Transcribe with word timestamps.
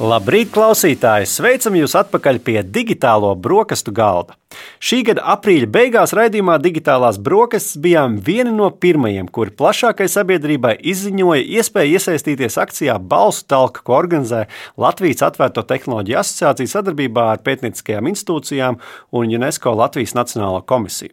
Labrīt, 0.00 0.48
klausītāji! 0.48 1.26
Sveicam 1.28 1.74
jūs 1.76 1.92
atpakaļ 2.00 2.38
pie 2.40 2.54
digitālo 2.64 3.34
brokastu 3.36 3.92
galda. 3.92 4.32
Šī 4.80 5.02
gada 5.04 5.26
aprīļa 5.34 5.68
beigās 5.68 6.14
raidījumā 6.16 6.54
Digitālās 6.64 7.18
brokastis 7.20 7.76
bijām 7.84 8.16
vieni 8.24 8.54
no 8.54 8.70
pirmajiem, 8.72 9.28
kuri 9.28 9.52
plašākai 9.60 10.08
sabiedrībai 10.08 10.72
izziņoja 10.94 11.44
iespēju 11.60 12.00
iesaistīties 12.00 12.56
akcijā 12.64 12.96
Balsu 13.12 13.44
talka, 13.52 13.84
ko 13.84 13.98
organizē 14.00 14.46
Latvijas 14.80 15.20
Atvērto 15.28 15.68
tehnoloģiju 15.68 16.22
asociācija 16.24 16.78
sadarbībā 16.78 17.28
ar 17.34 17.44
pētnieciskajām 17.44 18.08
institūcijām 18.14 18.80
un 19.12 19.36
UNESCO 19.36 19.76
Latvijas 19.84 20.16
Nacionālo 20.16 20.64
komisiju. 20.64 21.12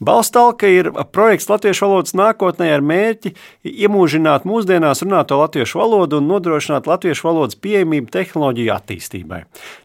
Balstalka 0.00 0.64
ir 0.64 0.88
projekts 1.12 1.50
latviešu 1.50 1.84
valodas 1.84 2.14
nākotnē 2.16 2.70
ar 2.72 2.80
mērķi 2.80 3.34
iemūžināt 3.68 4.46
mūsdienās 4.48 5.02
runāto 5.04 5.36
latviešu 5.36 5.76
valodu 5.76 6.22
un 6.22 6.30
nodrošināt 6.30 6.86
latviešu 6.88 7.26
valodas 7.26 7.58
pieejamību 7.60 8.08
tehnoloģiju 8.14 8.72
attīstībai. 8.72 9.42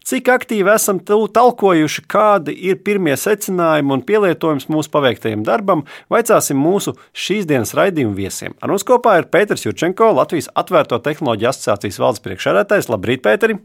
Cik 0.08 0.30
aktīvi 0.32 0.72
esam 0.72 1.02
talkojuši, 1.04 2.06
kādi 2.08 2.54
ir 2.70 2.80
pirmie 2.86 3.12
secinājumi 3.20 3.92
un 3.98 4.04
pielietojums 4.08 4.70
mūsu 4.72 4.92
paveiktajam 4.94 5.44
darbam, 5.44 5.84
vaicāsim 6.08 6.56
mūsu 6.64 6.96
šīs 7.12 7.44
dienas 7.50 7.74
raidījumu 7.76 8.16
viesiem. 8.16 8.56
Ar 8.64 8.72
mums 8.72 8.86
kopā 8.88 9.18
ir 9.20 9.28
Pēters 9.28 9.68
Jurčenko, 9.68 10.14
Latvijas 10.16 10.48
Atvērto 10.56 10.96
tehnoloģiju 11.04 11.50
asociācijas 11.52 12.00
valdes 12.00 12.24
priekšsēdētājs. 12.24 12.88
Labrīt, 12.88 13.20
Pēteri! 13.26 13.58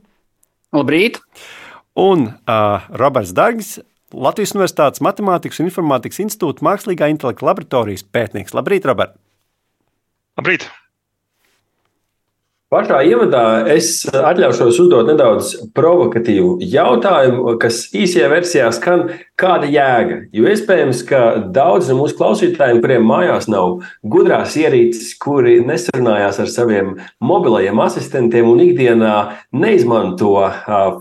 Labrīt! 0.76 1.24
Un 2.00 2.28
uh, 2.28 2.92
Roberts 3.00 3.32
Dārgis, 3.36 3.78
Latvijas 4.14 4.56
Universitātes 4.58 5.04
Matemātikas 5.04 5.62
un 5.62 5.70
Informātikas 5.70 6.20
institūta 6.24 6.66
mākslīgā 6.68 7.12
intelekta 7.14 7.48
laboratorijas 7.48 8.04
pētnieks. 8.04 8.56
Labrīt, 8.58 8.88
Robert! 8.90 9.16
Labrīt! 10.40 10.68
Pašā 12.72 13.02
ievadā 13.04 13.66
es 13.68 14.06
atļaušos 14.08 14.78
uzdot 14.80 15.10
nedaudz 15.10 15.50
provokatīvu 15.76 16.54
jautājumu, 16.72 17.58
kas 17.60 17.82
īsajā 17.92 18.30
versijā 18.32 18.70
skan, 18.72 19.04
kāda 19.36 19.68
jēga. 19.68 20.22
Jo 20.32 20.48
iespējams, 20.48 21.02
ka 21.10 21.20
daudz 21.52 21.90
no 21.92 21.98
mūsu 22.00 22.16
klausītājiem, 22.16 22.80
kuriem 22.80 23.04
mājās 23.10 23.50
nav 23.52 23.82
gudrās 24.08 24.56
ierīces, 24.56 25.12
kuri 25.20 25.58
nesarunājās 25.68 26.40
ar 26.46 26.56
saviem 26.56 26.96
mobilajiem 27.20 27.84
asistentiem 27.84 28.48
un 28.54 28.64
ikdienā 28.64 29.16
neizmanto 29.52 30.38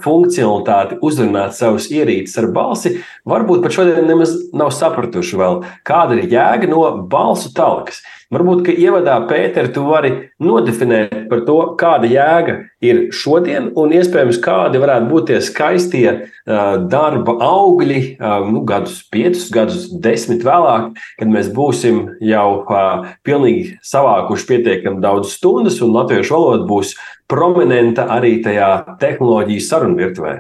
funkcionalitāti 0.03 0.99
uzrunāt 1.07 1.55
savus 1.55 1.87
ierīces 1.95 2.35
ar 2.43 2.51
balsi, 2.51 2.97
varbūt 3.23 3.63
pat 3.63 3.79
šodien 3.79 4.11
nemaz 4.11 4.35
nav 4.51 4.75
sapratuši 4.75 5.39
vēl, 5.39 5.63
kāda 5.87 6.19
ir 6.19 6.35
jēga 6.35 6.75
no 6.75 6.89
balsu 7.07 7.55
talkas. 7.55 8.03
Varbūt, 8.31 8.61
ka 8.63 8.73
ievadā 8.79 9.17
Pēter, 9.27 9.73
tu 9.75 9.83
vari 9.89 10.11
nodefinēt 10.39 11.25
par 11.33 11.41
to, 11.49 11.57
kāda 11.81 12.07
jēga 12.07 12.53
ir 12.87 13.01
šodien, 13.11 13.73
un 13.75 13.91
iespējams, 13.97 14.39
kādi 14.45 14.79
varētu 14.79 15.09
būt 15.11 15.25
tie 15.33 15.41
skaistie 15.43 16.07
uh, 16.15 16.77
darba 16.93 17.35
augļi, 17.43 17.99
uh, 18.21 18.47
nu, 18.47 18.63
gadus 18.69 19.01
piecus, 19.11 19.49
gadus 19.51 19.89
desmit 19.91 20.47
vēlāk, 20.47 20.93
kad 21.19 21.33
mēs 21.33 21.51
būsim 21.57 22.05
jau 22.23 22.47
uh, 22.61 23.09
pilnīgi 23.27 23.81
savākuši 23.91 24.47
pietiekami 24.53 25.03
daudz 25.03 25.35
stundas, 25.35 25.81
un 25.83 25.91
latviešu 25.99 26.37
valoda 26.37 26.69
būs 26.71 26.95
prominenta 27.31 28.07
arī 28.15 28.37
tajā 28.47 28.71
tehnoloģiju 29.03 29.67
sarunu 29.67 29.99
virtuvē. 30.05 30.37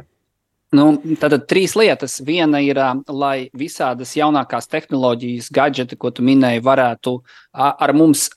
Nu, 0.76 0.92
tad 1.18 1.34
trīs 1.50 1.74
lietas. 1.74 2.20
Viena 2.22 2.60
ir, 2.62 2.78
lai 3.10 3.48
visādas 3.58 4.12
jaunākās 4.14 4.70
tehnoloģijas, 4.70 5.50
gadgeti, 5.54 5.98
ko 5.98 6.12
tu 6.14 6.22
minēji, 6.26 6.62
varētu 6.62 7.16
ar 7.58 7.92
mums 7.96 8.28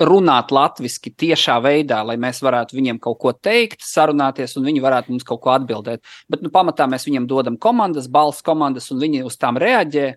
runāt 0.00 0.52
latviešu 0.54 1.12
tiešā 1.18 1.58
veidā, 1.60 1.98
lai 2.06 2.14
mēs 2.20 2.40
varētu 2.46 2.76
viņiem 2.78 3.00
kaut 3.02 3.18
ko 3.20 3.32
teikt, 3.34 3.82
sarunāties, 3.84 4.54
un 4.56 4.68
viņi 4.68 4.82
varētu 4.84 5.12
mums 5.12 5.26
kaut 5.26 5.42
ko 5.44 5.52
atbildēt. 5.54 6.04
Bet 6.30 6.44
nu, 6.46 6.52
pamatā 6.54 6.86
mēs 6.88 7.08
viņiem 7.08 7.26
dodam 7.28 7.58
komandas, 7.60 8.08
balss 8.08 8.44
komandas, 8.46 8.88
un 8.94 9.02
viņi 9.02 9.24
uz 9.26 9.36
tām 9.36 9.58
reaģē, 9.60 10.12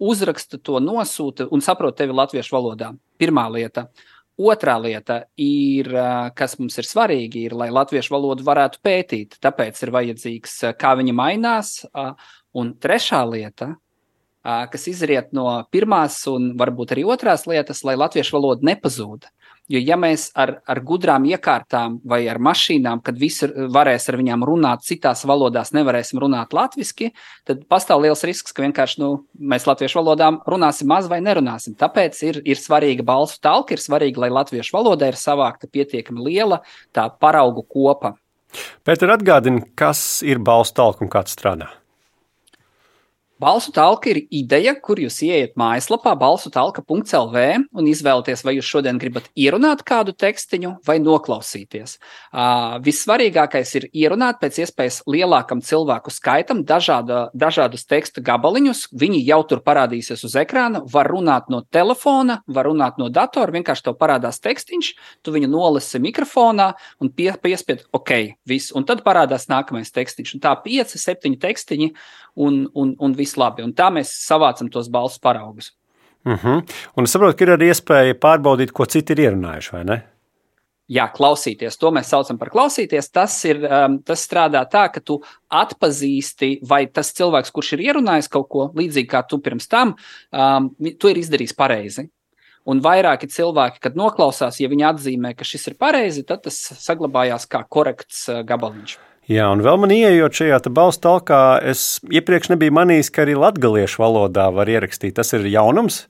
uzraksta 0.00 0.56
to, 0.62 0.78
nosūta 0.80 1.50
un 1.52 1.60
saprot 1.64 1.98
tevi 1.98 2.14
latviešu 2.16 2.56
valodā. 2.56 2.94
Pirmā 3.20 3.44
lieta. 3.52 3.88
Otra 4.34 4.74
lieta, 4.82 5.20
ir, 5.38 5.92
kas 6.34 6.56
mums 6.58 6.74
ir 6.80 6.88
svarīgi, 6.88 7.44
ir, 7.46 7.52
lai 7.54 7.68
latviešu 7.70 8.16
valodu 8.16 8.42
varētu 8.42 8.80
pētīt. 8.82 9.36
Tāpēc 9.38 9.78
ir 9.84 9.92
vajadzīgs, 9.94 10.56
kā 10.80 10.94
viņa 10.98 11.14
mainās. 11.14 11.76
Un 12.58 12.72
trešā 12.82 13.20
lieta, 13.30 13.68
kas 14.42 14.88
izriet 14.90 15.30
no 15.34 15.46
pirmās 15.70 16.18
un 16.30 16.50
varbūt 16.58 16.96
arī 16.96 17.06
otrās 17.14 17.46
lietas, 17.46 17.84
lai 17.86 17.94
latviešu 17.94 18.34
valoda 18.34 18.66
nepazūd. 18.72 19.30
Jo, 19.72 19.80
ja 19.80 19.96
mēs 19.96 20.26
ar, 20.36 20.58
ar 20.68 20.80
gudrām 20.84 21.24
iekārtām 21.24 21.96
vai 22.04 22.20
ar 22.28 22.36
mašīnām, 22.42 23.00
kad 23.04 23.16
visi 23.16 23.48
varēs 23.48 24.10
ar 24.12 24.18
viņām 24.20 24.42
runāt 24.44 24.82
citās 24.84 25.22
valodās, 25.24 25.72
nevarēsim 25.72 26.20
runāt 26.20 26.52
latviešu, 26.52 27.08
tad 27.48 27.62
pastāv 27.70 28.02
liels 28.04 28.24
risks, 28.28 28.52
ka 28.52 28.66
vienkārši 28.66 29.00
nu, 29.00 29.08
mēs 29.40 29.64
latviešu 29.64 30.02
valodām 30.02 30.42
runāsim 30.44 30.90
maz 30.92 31.08
vai 31.08 31.22
nerunāsim. 31.24 31.78
Tāpēc 31.80 32.20
ir, 32.28 32.40
ir 32.44 32.60
svarīga 32.60 33.06
balsu 33.08 33.40
talka, 33.40 33.72
ir 33.72 33.80
svarīgi, 33.80 34.20
lai 34.20 34.28
latviešu 34.34 34.76
valodā 34.76 35.08
ir 35.08 35.16
savākta 35.20 35.70
pietiekami 35.72 36.28
liela 36.28 36.60
tā 36.92 37.08
paraugu 37.08 37.64
kopa. 37.64 38.18
Pēc 38.84 39.00
tam 39.00 39.14
atgādini, 39.16 39.64
kas 39.78 40.20
ir 40.26 40.44
balsu 40.44 40.76
talka 40.76 41.06
un 41.06 41.12
kāds 41.12 41.32
strādā. 41.32 41.72
Balsu 43.34 43.72
talka 43.74 44.12
ir 44.12 44.20
ideja, 44.30 44.76
kur 44.78 45.00
jūs 45.02 45.16
ieiet 45.26 45.56
mājaslapā 45.58 46.12
balsutalka.lv 46.20 47.40
un 47.74 47.86
izvēlaties, 47.90 48.44
vai 48.46 48.52
jūs 48.54 48.68
šodien 48.70 49.00
gribat 49.02 49.26
ierunāt 49.34 49.82
kādu 49.82 50.12
tekstiņu 50.14 50.76
vai 50.86 51.00
noklausīties. 51.02 51.96
Uh, 52.30 52.76
vissvarīgākais 52.86 53.72
ir 53.80 53.88
ierunāt 53.90 54.38
pēc 54.38 54.60
iespējas 54.62 55.00
lielākam 55.10 55.64
cilvēku 55.66 56.14
skaitam 56.14 56.62
dažāda, 56.62 57.24
dažādus 57.34 57.88
tekstu 57.90 58.22
gabaliņus. 58.22 58.84
Viņi 58.94 59.24
jau 59.26 59.40
tur 59.50 59.64
parādīsies 59.66 60.22
uz 60.30 60.38
ekrāna. 60.38 60.84
Var 60.94 61.10
runāt 61.10 61.50
no 61.50 61.64
telefona, 61.74 62.38
var 62.46 62.70
runāt 62.70 63.02
no 63.02 63.10
datora. 63.10 63.56
Vienkārši 63.58 63.88
tev 63.88 63.98
parādās 63.98 64.38
tekstiņš, 64.46 64.92
tu 65.26 65.34
viņu 65.34 65.50
nolasi 65.50 65.98
mikrofonā 65.98 66.70
un 67.02 67.10
pie, 67.10 67.32
piespied 67.42 67.82
OK, 67.90 68.14
viss. 68.46 68.70
Un 68.78 68.86
tad 68.86 69.02
parādās 69.02 69.50
nākamais 69.50 69.90
tekstiņš. 69.90 70.36
Un 70.38 70.46
tā 70.46 70.54
pieci, 70.62 71.02
septiņi 71.02 71.42
tekstiņi 71.42 71.92
un, 72.46 72.64
un, 72.78 72.94
un 72.98 73.12
viss 73.14 73.23
labi. 73.40 73.64
Un 73.64 73.72
tā 73.72 73.90
mēs 73.94 74.12
savācam 74.26 74.68
tos 74.72 74.90
balsu 74.92 75.20
paraugus. 75.20 75.72
Uh 76.24 76.32
mhm. 76.32 76.48
-huh. 76.48 76.74
Un 76.96 77.04
es 77.04 77.10
saprotu, 77.10 77.36
ka 77.36 77.44
ir 77.44 77.56
arī 77.56 77.68
iespēja 77.72 78.14
pārbaudīt, 78.14 78.72
ko 78.72 78.84
citi 78.84 79.12
ir 79.12 79.18
ierunājuši, 79.18 79.72
vai 79.72 79.84
ne? 79.84 80.02
Jā, 80.84 81.06
klausīties. 81.08 81.78
To 81.80 81.88
mēs 81.90 82.10
saucam 82.12 82.38
par 82.38 82.50
klausīties. 82.52 83.06
Tas, 83.12 83.38
ir, 83.48 83.62
um, 83.64 83.96
tas 84.04 84.20
strādā 84.28 84.60
tā, 84.68 84.92
ka 84.92 85.00
tu 85.00 85.22
atpazīsti, 85.48 86.58
vai 86.68 86.86
tas 86.86 87.12
cilvēks, 87.16 87.50
kurš 87.50 87.72
ir 87.72 87.86
ierunājis 87.86 88.28
kaut 88.28 88.48
ko 88.52 88.66
līdzīgu 88.76 89.08
kā 89.08 89.22
tu 89.28 89.38
pirms 89.38 89.68
tam, 89.68 89.94
um, 90.32 90.68
tu 91.00 91.08
ir 91.08 91.16
izdarījis 91.16 91.56
pareizi. 91.56 92.10
Un 92.64 92.80
vairāki 92.84 93.28
cilvēki, 93.28 93.82
kad 93.84 93.96
noklausās, 93.98 94.56
ja 94.62 94.70
viņi 94.72 94.86
atzīmē, 94.88 95.34
ka 95.36 95.44
šis 95.44 95.68
ir 95.68 95.74
pareizi, 95.80 96.22
tad 96.24 96.46
tas 96.46 96.56
saglabājās 96.80 97.44
kā 97.50 97.60
korekts 97.68 98.22
uh, 98.32 98.40
gabaliņš. 98.46 98.96
Jā, 99.28 99.46
un 99.52 99.62
vēl 99.64 99.78
man 99.80 99.92
ieejot 99.92 100.36
šajā 100.36 100.58
balstu 100.76 101.06
talkā, 101.06 101.40
es 101.64 101.98
iepriekš 102.12 102.50
nebiju 102.52 102.74
manījis, 102.76 103.08
ka 103.12 103.22
arī 103.24 103.36
latviešu 103.40 104.02
valodā 104.02 104.50
var 104.52 104.68
ierakstīt. 104.68 105.14
Tas 105.16 105.32
ir 105.36 105.46
jaunums. 105.48 106.02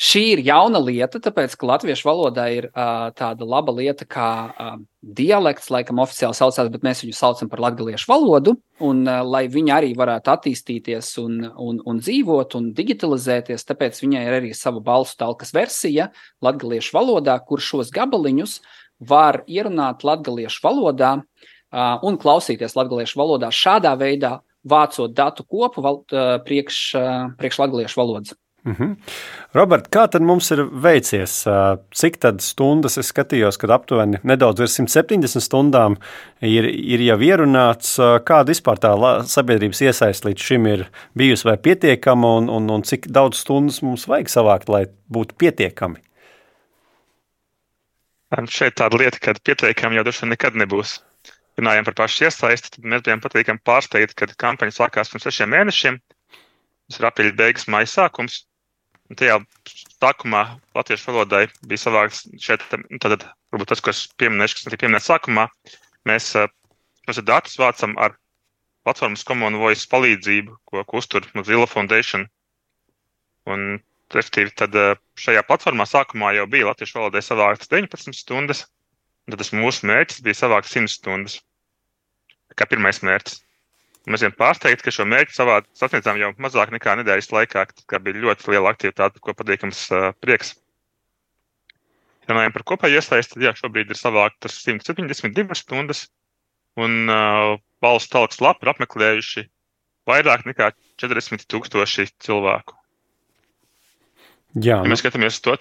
Šī 0.00 0.20
ir 0.32 0.40
jauna 0.40 0.80
lieta, 0.80 1.18
tāpēc, 1.20 1.52
ka 1.60 1.66
latviešu 1.68 2.06
valodā 2.08 2.46
ir 2.54 2.70
uh, 2.70 3.10
tāda 3.12 3.44
laba 3.44 3.74
lieta 3.76 4.06
kā 4.08 4.28
uh, 4.48 4.78
dialekts, 5.04 5.68
laikam 5.68 6.00
oficiāli 6.00 6.38
saucās, 6.38 6.70
bet 6.72 6.86
mēs 6.86 7.02
viņu 7.04 7.18
saucam 7.18 7.50
par 7.52 7.60
latviešu 7.66 8.08
valodu. 8.08 8.54
Un, 8.80 9.02
uh, 9.04 9.20
lai 9.28 9.42
viņi 9.52 9.74
arī 9.76 9.92
varētu 9.98 10.32
attīstīties 10.32 11.12
un, 11.20 11.36
un, 11.52 11.84
un 11.84 12.00
dzīvot 12.00 12.56
un 12.56 12.72
digitalizēties, 12.80 13.68
tāpēc 13.68 14.00
viņai 14.00 14.24
ir 14.24 14.38
arī 14.38 14.56
sava 14.56 14.80
balstu 14.80 15.20
talkas 15.20 15.52
versija 15.52 16.08
latviešu 16.40 16.96
valodā, 16.96 17.36
kur 17.44 17.60
šos 17.60 17.92
gabaliņus 17.92 18.62
var 19.04 19.42
ierunāt 19.44 20.00
latviešu 20.00 20.64
valodā 20.64 21.18
uh, 21.20 22.00
un 22.00 22.16
klausīties 22.16 22.72
latviešu 22.72 23.20
valodā 23.20 23.52
šādā 23.52 23.98
veidā, 24.00 24.38
vācot 24.64 25.12
datu 25.12 25.44
kopu 25.44 25.84
val, 25.84 26.06
uh, 26.08 26.38
priekš, 26.48 26.86
uh, 26.96 27.34
priekš 27.36 27.66
latviešu 27.66 28.00
valodas. 28.00 28.40
Mm 28.64 28.74
-hmm. 28.74 28.96
Robert, 29.54 29.88
kā 29.88 30.08
tad 30.08 30.22
mums 30.22 30.50
ir 30.50 30.58
veicies? 30.82 31.44
Cik 31.94 32.18
tādas 32.20 32.50
stundas 32.52 32.98
es 32.98 33.12
skatījos, 33.12 33.56
kad 33.56 33.70
aptuveni 33.70 34.18
nedaudz 34.22 34.60
virs 34.60 34.78
170 34.78 35.40
stundām 35.40 35.96
ir, 36.40 36.64
ir 36.64 37.00
jau 37.00 37.18
ierunāts? 37.18 37.96
Kāda 38.24 38.52
vispār 38.52 38.76
tā 38.76 38.92
sabiedrības 39.24 39.80
iesaiste 39.80 40.28
līdz 40.28 40.42
šim 40.42 40.66
ir 40.66 40.86
bijusi 41.16 41.48
vai 41.48 41.56
pietiekama, 41.56 42.36
un, 42.36 42.48
un, 42.48 42.70
un 42.70 42.82
cik 42.82 43.08
daudz 43.08 43.38
stundas 43.38 43.82
mums 43.82 44.08
vajag 44.08 44.28
savākt, 44.28 44.68
lai 44.68 44.86
būtu 45.12 45.34
pietiekami? 45.38 45.96
Šeit 48.46 48.74
tāda 48.74 48.98
lieta, 48.98 49.18
ka 49.18 49.34
pietiekami 49.44 49.96
jau 49.96 50.04
droši 50.04 50.22
vien 50.22 50.30
nekad 50.30 50.54
nebūs. 50.54 51.00
runājam 51.60 51.84
par 51.84 51.94
pašu 51.94 52.24
iesaisti, 52.24 52.70
tad 52.70 52.84
mēs 52.84 53.02
bijām 53.02 53.20
patīkami 53.20 53.60
pārsteigti, 53.64 54.14
kad 54.14 54.36
kampaņa 54.36 54.70
sākās 54.72 55.10
pirms 55.10 55.22
sešiem 55.22 55.50
mēnešiem. 55.50 55.98
Tas 56.88 57.00
ir 57.00 57.06
aprīļa 57.06 57.36
beigas, 57.36 57.66
maija 57.68 57.86
sākums. 57.86 58.49
Un 59.10 59.18
tajā 59.18 59.40
sākumā 59.98 60.44
latviešu 60.78 61.10
valodai 61.10 61.42
bija 61.66 61.82
savākts 61.82 62.22
šeit, 62.38 62.62
tad, 63.02 63.24
varbūt 63.50 63.72
tas, 63.72 63.82
ko 63.82 63.90
es 63.90 64.04
pieminēšu, 64.22 64.60
kas 64.60 64.68
tika 64.68 64.84
pieminēts 64.84 65.10
sākumā, 65.10 65.48
mēs, 66.06 66.28
mēs 67.08 67.22
datus 67.26 67.58
vācam 67.58 67.96
ar 67.98 68.14
platformas 68.86 69.26
Common 69.26 69.58
Voice 69.58 69.88
palīdzību, 69.90 70.54
ko, 70.70 70.84
ko 70.86 71.02
uztur 71.02 71.26
Mozilla 71.34 71.66
Foundation. 71.66 72.28
Un, 73.50 73.80
respektīvi, 74.14 74.54
tad 74.62 74.78
šajā 75.18 75.42
platformā 75.48 75.86
sākumā 75.90 76.32
jau 76.38 76.46
bija 76.50 76.70
latviešu 76.70 77.00
valodai 77.00 77.22
savāktas 77.24 77.70
19 77.72 78.14
stundas, 78.16 78.64
un 79.26 79.34
tad 79.34 79.42
tas 79.42 79.52
mūsu 79.56 79.90
mērķis 79.90 80.22
bija 80.26 80.38
savākt 80.44 80.70
100 80.70 80.94
stundas. 80.94 81.40
Kā 82.54 82.66
pirmais 82.70 83.02
mērķis. 83.06 83.42
Mēs 84.08 84.22
bijām 84.24 84.32
pārsteigti, 84.38 84.86
ka 84.86 84.94
šo 84.94 85.04
mērķi 85.08 85.36
savā 85.36 85.58
sasniedzām 85.76 86.16
jau 86.20 86.30
mazāk 86.40 86.72
nekā 86.72 86.94
nedēļas 87.02 87.30
laikā, 87.34 87.66
kad 87.90 88.04
bija 88.04 88.22
ļoti 88.22 88.54
liela 88.54 88.72
aktivitāte, 88.72 89.20
ko 89.20 89.34
patīkams 89.36 89.82
uh, 89.92 90.06
prieks. 90.24 90.54
Runājot 92.30 92.54
par 92.54 92.64
kopēju 92.72 93.00
iesaisti, 93.00 93.36
tad 93.36 93.44
jā, 93.44 93.52
šobrīd 93.58 93.92
ir 93.92 93.98
savāktas 93.98 94.56
172 94.62 95.58
stundas, 95.58 96.06
un 96.80 97.12
uh, 97.12 97.58
valsts 97.84 98.12
talks 98.12 98.40
lapu 98.40 98.64
ir 98.64 98.72
apmeklējuši 98.72 99.44
vairāk 100.08 100.46
nekā 100.48 100.70
40 101.02 101.44
tūkstoši 101.50 102.08
cilvēku. 102.24 102.78
Jā, 104.58 104.80
ja 104.80 104.88
mēs 104.88 105.04
skatāmies 105.04 105.38
to, 105.44 105.58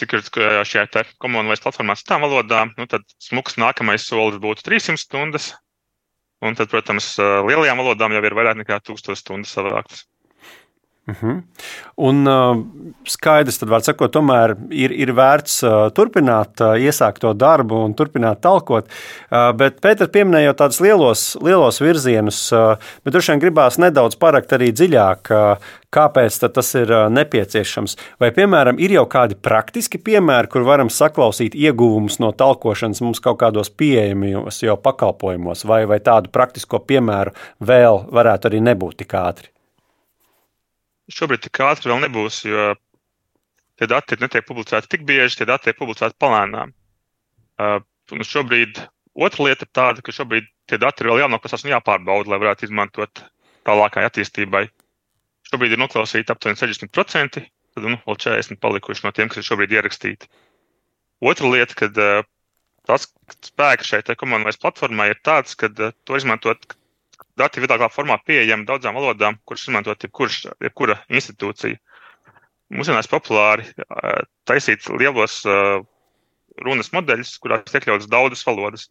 cik 0.00 0.14
ir 0.16 0.22
šajā 0.68 1.04
komunālajā 1.22 1.66
platformā 1.66 1.98
citām 1.98 2.24
valodām, 2.24 2.72
nu, 2.78 2.86
tad 2.90 3.04
smuks 3.22 3.58
nākamais 3.60 4.06
solis 4.06 4.40
būtu 4.42 4.64
300 4.70 5.02
stundas. 5.02 5.52
Un 6.44 6.56
tad, 6.58 6.68
protams, 6.72 7.14
lielajām 7.48 7.80
valodām 7.80 8.12
jau 8.12 8.24
ir 8.28 8.36
vairāk 8.36 8.58
nekā 8.60 8.80
1000 8.84 9.16
stundas 9.16 9.54
savāktas. 9.56 10.04
Uh 11.06 11.14
mhm. 11.14 11.30
-huh. 11.30 11.42
Un 11.96 12.26
uh, 12.26 12.64
skaidrs, 13.04 13.58
tad, 13.58 13.68
var 13.68 13.80
sakot, 13.80 14.12
tomēr 14.12 14.56
ir, 14.70 14.92
ir 14.92 15.12
vērts 15.12 15.62
uh, 15.62 15.90
turpināt 15.92 16.60
uh, 16.64 16.80
iesākto 16.80 17.34
darbu 17.36 17.84
un 17.84 17.94
turpināt 17.94 18.40
talkot. 18.40 18.88
Uh, 19.30 19.52
bet 19.52 19.80
Pēter 19.84 20.08
pieminēja 20.08 20.54
tādus 20.54 20.80
lielos, 20.80 21.36
lielos 21.42 21.80
virzienus, 21.80 22.52
uh, 22.52 22.76
bet 23.04 23.12
droši 23.12 23.32
vien 23.32 23.40
gribās 23.40 23.78
nedaudz 23.78 24.16
parakt 24.16 24.52
arī 24.52 24.72
dziļāk, 24.72 25.30
uh, 25.30 25.58
kāpēc 25.92 26.40
tas 26.52 26.74
ir 26.74 26.90
uh, 26.90 27.06
nepieciešams. 27.12 27.96
Vai, 28.20 28.30
piemēram, 28.30 28.80
ir 28.80 28.90
jau 28.90 29.04
kādi 29.06 29.34
praktiski 29.34 29.98
piemēri, 29.98 30.48
kur 30.48 30.62
varam 30.62 30.88
saklausīt 30.88 31.54
ieguvumus 31.54 32.18
no 32.18 32.32
talkošanas 32.32 33.00
mums 33.04 33.20
kaut 33.20 33.38
kādos 33.38 33.70
pieejamajos 33.70 34.62
jau 34.62 34.76
pakalpojumos, 34.76 35.64
vai, 35.64 35.84
vai 35.84 36.00
tādu 36.00 36.32
praktisko 36.32 36.78
piemēru 36.78 37.30
vēl 37.60 38.06
varētu 38.10 38.48
arī 38.48 38.60
nebūt 38.60 39.04
tik 39.04 39.14
ātri? 39.14 39.53
Šobrīd 41.12 41.44
tik 41.44 41.60
ātri 41.60 41.90
vēl 41.90 42.00
nebūs, 42.06 42.40
jo 42.48 42.72
tie 43.80 43.88
dati 43.90 44.16
netiek 44.20 44.46
publicēti 44.48 44.90
tik 44.94 45.04
bieži, 45.08 45.40
tie 45.40 45.48
dati 45.48 45.68
tiek 45.68 45.78
publicēti 45.78 46.16
palēnām. 46.20 46.72
Uh, 47.60 47.80
šobrīd 48.24 48.80
otra 49.14 49.48
lieta 49.48 49.66
ir 49.66 49.72
tāda, 49.76 50.04
ka 50.04 50.14
šobrīd 50.14 50.48
tie 50.70 50.78
dati 50.80 51.04
ir 51.04 51.10
vēl 51.10 51.24
jānoklasās 51.24 51.66
un 51.66 51.74
jāpārbauda, 51.74 52.32
lai 52.32 52.40
varētu 52.42 52.68
izmantot 52.68 53.24
tālākai 53.68 54.06
attīstībai. 54.08 54.64
Šobrīd 55.50 55.74
ir 55.74 55.82
noklausīti 55.82 56.32
aptuveni 56.32 56.60
60%, 56.60 57.42
tad 57.74 57.84
nu, 57.84 57.98
vēl 58.06 58.18
40% 58.24 58.60
palikuši 58.62 59.04
no 59.04 59.12
tiem, 59.14 59.28
kas 59.28 59.42
ir 59.42 59.48
šobrīd 59.50 59.74
ierakstīti. 59.76 60.30
Otra 61.24 61.50
lieta, 61.52 61.76
kad 61.78 62.00
uh, 62.00 62.24
tas 62.88 63.06
spēks 63.50 63.92
šai 63.92 64.02
komunālajai 64.16 64.62
platformai 64.62 65.10
ir 65.12 65.20
tāds, 65.24 65.56
ka 65.58 65.68
uh, 65.68 65.92
to 66.04 66.16
izmantot 66.18 66.64
dati 67.38 67.62
viedākā 67.62 67.88
formā 67.92 68.18
pieejami 68.26 68.66
daudzām 68.68 68.96
valodām, 68.98 69.38
kuras 69.48 69.66
izmantot 69.66 70.06
jebkurš, 70.06 70.40
jebkura 70.62 70.98
institūcija. 71.10 71.78
Mūsdienās 72.74 73.10
populāri 73.10 73.66
taisīt 74.48 74.86
lielos 74.94 75.42
runas 76.64 76.92
modeļus, 76.94 77.38
kurās 77.42 77.74
iekļautas 77.74 78.10
daudzas 78.10 78.44
valodas. 78.46 78.86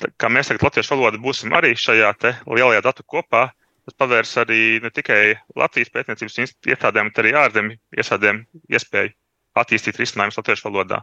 Tā, 0.00 0.08
kā 0.20 0.30
mēs 0.32 0.48
tagad 0.48 0.64
latviešu 0.68 0.96
valodu 0.96 1.20
būsim 1.20 1.52
arī 1.56 1.74
šajā 1.76 2.12
lielajā 2.48 2.84
datu 2.84 3.04
kopā, 3.04 3.50
tas 3.84 3.96
pavērs 4.00 4.36
arī 4.40 4.80
ne 4.80 4.90
tikai 4.94 5.36
Latvijas 5.56 5.92
pētniecības 5.92 6.38
iestādēm, 6.72 7.10
bet 7.10 7.22
arī 7.22 7.34
ārzemju 7.36 7.76
iestādēm 7.98 8.44
iespēju 8.70 9.12
attīstīt 9.60 9.98
risinājumus 10.00 10.38
latviešu 10.40 10.68
valodā. 10.68 11.02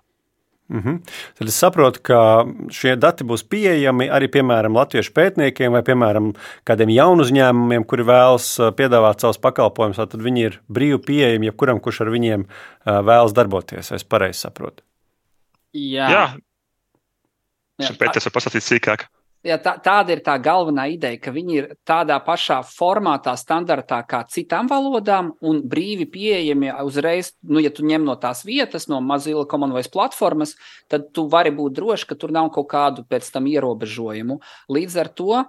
Mm 0.68 0.82
-hmm. 0.84 1.00
Tad 1.40 1.48
es 1.48 1.56
saprotu, 1.56 2.00
ka 2.04 2.46
šie 2.70 2.96
dati 2.96 3.24
būs 3.24 3.44
pieejami 3.48 4.10
arī 4.12 4.28
piemēram 4.28 4.76
latviešu 4.76 5.14
pētniekiem 5.16 5.72
vai 5.72 5.82
piemēram 5.82 6.34
kādiem 6.68 6.90
jaunu 6.90 7.24
uzņēmumiem, 7.24 7.86
kuri 7.86 8.04
vēlas 8.04 8.60
uh, 8.60 8.74
piedāvāt 8.76 9.20
savus 9.22 9.38
pakalpojumus. 9.38 9.98
Tad 9.98 10.22
viņi 10.22 10.44
ir 10.44 10.60
brīvi 10.68 11.00
pieejami 11.00 11.46
jebkuram, 11.46 11.80
kurš 11.80 12.02
ar 12.02 12.10
viņiem 12.10 12.44
uh, 12.44 13.00
vēlas 13.00 13.34
darboties. 13.34 13.92
Es 13.92 14.04
pareizi 14.04 14.40
saprotu. 14.40 14.84
Jā, 15.74 16.10
Jā. 16.10 16.26
Jā. 17.78 17.94
Pēc 18.00 18.24
tam 18.24 18.32
pastāstīt 18.34 18.64
sīkāk 18.64 19.08
ja 19.46 19.58
tā, 19.62 19.76
tāda 19.84 20.16
ir 20.16 20.22
tā 20.26 20.38
galvenā 20.42 20.88
ideja, 20.94 21.20
ka 21.22 21.34
viņi 21.36 21.58
ir 21.58 21.68
tādā 21.88 22.18
pašā 22.24 22.60
formātā, 22.68 23.36
standartā 23.40 24.00
kā 24.10 24.24
citām 24.32 24.70
valodām 24.72 25.34
un 25.42 25.62
brīvi 25.68 26.08
pieejami 26.14 26.72
uzreiz. 26.86 27.34
Nu, 27.44 27.62
ja 27.64 27.72
tu 27.74 27.86
ņem 27.88 28.08
no 28.08 28.18
tās 28.22 28.44
vietas, 28.48 28.88
no 28.92 29.02
Mozilla 29.04 29.46
Commonwealth 29.50 29.94
platformas, 29.94 30.56
tad 30.92 31.12
tu 31.14 31.28
vari 31.32 31.54
būt 31.56 31.78
drošs, 31.78 32.08
ka 32.10 32.18
tur 32.20 32.34
nav 32.36 32.52
kaut 32.56 32.70
kādu 32.72 33.06
pēc 33.10 33.30
tam 33.34 33.50
ierobežojumu. 33.52 34.42
Līdz 34.74 35.00
ar 35.04 35.14
to 35.14 35.44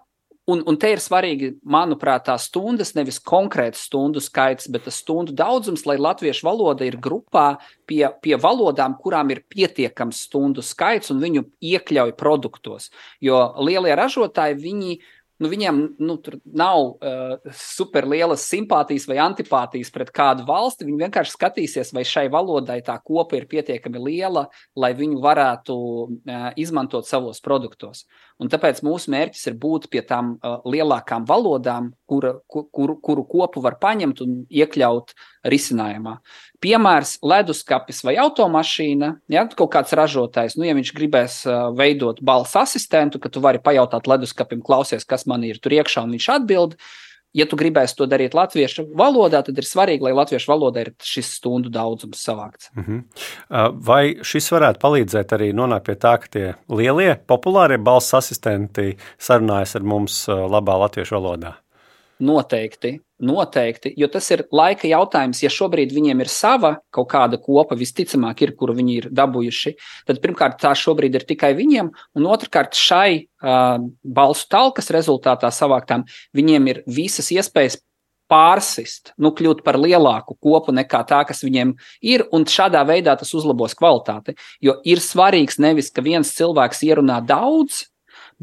Un, 0.48 0.62
un 0.64 0.78
te 0.80 0.88
ir 0.94 1.00
svarīgi, 1.02 1.50
manuprāt, 1.68 2.24
tās 2.24 2.46
stundas, 2.48 2.94
nevis 2.96 3.18
konkrēts 3.20 3.82
stundu 3.84 4.22
skaits, 4.24 4.70
bet 4.72 4.86
tas 4.88 4.96
stundu 5.02 5.34
daudzums, 5.36 5.84
lai 5.84 5.98
latviešu 6.00 6.46
valoda 6.46 6.86
ir 6.88 6.96
grupā 7.04 7.58
pie, 7.88 8.06
pie 8.24 8.38
valodām, 8.40 8.96
kurām 9.02 9.28
ir 9.34 9.42
pietiekams 9.52 10.22
stundu 10.24 10.64
skaits 10.64 11.12
un 11.12 11.20
viņu 11.20 11.44
iekļauj 11.60 12.16
produktos. 12.16 12.88
Jo 13.20 13.42
lielie 13.60 13.92
ražotāji, 13.98 14.56
viņi 14.64 14.98
nu, 15.42 15.50
viņiem 15.50 15.80
nu, 16.02 16.16
nav 16.58 16.80
uh, 16.84 17.52
superlielas 17.54 18.46
simpātijas 18.50 19.06
vai 19.10 19.20
antipātijas 19.22 19.92
pret 19.94 20.10
kādu 20.14 20.46
valsti. 20.48 20.86
Viņi 20.88 21.04
vienkārši 21.04 21.34
skatīsies, 21.34 21.92
vai 21.94 22.04
šai 22.08 22.26
valodai 22.32 22.80
tā 22.86 22.98
kopa 23.04 23.38
ir 23.38 23.48
pietiekami 23.50 24.02
liela, 24.02 24.48
lai 24.78 24.92
viņu 24.98 25.20
varētu 25.22 25.76
uh, 25.78 26.50
izmantot 26.58 27.08
savos 27.08 27.42
produktos. 27.44 28.04
Un 28.38 28.50
tāpēc 28.50 28.84
mūsu 28.86 29.10
mērķis 29.10 29.48
ir 29.50 29.56
būt 29.58 29.88
pie 29.90 30.04
tām 30.06 30.36
uh, 30.36 30.60
lielākām 30.66 31.26
valodām, 31.26 31.92
kura, 32.06 32.36
kur, 32.46 32.94
kuru 33.02 33.24
kopu 33.26 33.62
var 33.64 33.78
paņemt 33.82 34.22
un 34.22 34.36
iekļaut 34.46 35.14
risinājumā. 35.48 36.18
Piemērs- 36.62 37.18
leduskapis 37.32 38.02
vai 38.06 38.16
automašīna. 38.22 39.14
Ja 39.30 39.46
kaut 39.46 39.72
kāds 39.74 39.94
ražotājs, 39.94 40.58
nu, 40.58 40.66
ja 40.66 40.74
viņš 40.74 40.94
gribēs 40.94 41.40
uh, 41.46 41.70
veidot 41.74 42.22
balss 42.22 42.58
asistentu, 42.58 43.18
ka 43.18 43.30
tu 43.30 43.42
vari 43.42 43.58
pajautāt 43.58 44.06
leduskapim, 44.10 44.62
klausies, 44.62 45.06
kas 45.06 45.27
man 45.28 45.44
ir 45.46 45.60
tur 45.62 45.76
iekšā, 45.78 46.06
un 46.06 46.16
viņš 46.16 46.32
atbild. 46.38 46.80
Ja 47.36 47.44
tu 47.44 47.58
gribēsi 47.60 47.92
to 47.98 48.06
darīt 48.08 48.32
latviešu 48.32 48.86
valodā, 48.96 49.42
tad 49.44 49.58
ir 49.60 49.66
svarīgi, 49.68 50.00
lai 50.06 50.14
latviešu 50.16 50.48
valodā 50.48 50.86
ir 50.86 50.90
šis 51.04 51.34
stundu 51.36 51.68
daudzums 51.70 52.22
savākts. 52.24 52.70
Uh 52.72 52.80
mhm. 52.80 52.98
-huh. 53.50 53.76
Vai 53.84 54.16
šis 54.24 54.48
varētu 54.52 54.80
palīdzēt 54.80 55.36
arī 55.36 55.52
nonākt 55.52 55.84
pie 55.86 55.94
tā, 55.94 56.16
ka 56.18 56.26
tie 56.30 56.54
lielie, 56.68 57.20
populārie 57.26 57.78
balss 57.78 58.14
asistenti 58.14 58.96
sarunājas 59.18 59.76
ar 59.76 59.82
mums 59.82 60.26
labā 60.28 60.80
latviešu 60.80 61.20
valodā? 61.20 61.54
Noteikti, 62.18 62.96
noteikti, 63.22 63.92
jo 63.98 64.08
tas 64.10 64.26
ir 64.34 64.42
laika 64.54 64.88
jautājums. 64.90 65.38
Ja 65.44 65.50
šobrīd 65.54 65.92
viņiem 65.94 66.22
ir 66.24 66.30
sava 66.32 66.72
kaut 66.94 67.10
kāda 67.12 67.38
kopa, 67.38 67.76
visticamāk, 67.78 68.42
ir, 68.42 68.54
kuru 68.58 68.74
viņi 68.78 68.96
ir 68.98 69.08
dabūjuši, 69.14 69.74
tad 70.08 70.18
pirmkārt 70.24 70.58
tā 70.62 70.72
šobrīd 70.78 71.14
ir 71.14 71.26
tikai 71.28 71.52
viņiem, 71.58 71.92
un 72.18 72.30
otrkārt 72.30 72.78
šai 72.78 73.10
uh, 73.18 73.84
balsu 74.02 74.48
talkas 74.50 74.90
rezultātā 74.94 75.52
savāktām 75.54 76.08
viņiem 76.34 76.72
ir 76.72 76.82
visas 76.90 77.30
iespējas 77.34 77.78
pārsist, 78.28 79.14
nu, 79.16 79.32
kļūt 79.32 79.62
par 79.64 79.78
lielāku 79.80 80.36
kopu 80.42 80.74
nekā 80.76 81.00
tā, 81.08 81.22
kas 81.28 81.40
viņiem 81.46 81.74
ir, 82.04 82.26
un 82.34 82.44
šādā 82.48 82.82
veidā 82.88 83.14
tas 83.18 83.30
uzlabos 83.36 83.76
kvalitāti. 83.78 84.36
Jo 84.64 84.78
ir 84.84 85.00
svarīgs 85.02 85.58
nevis, 85.62 85.88
ka 85.94 86.04
viens 86.04 86.34
cilvēks 86.36 86.84
ierunā 86.90 87.22
daudz, 87.24 87.86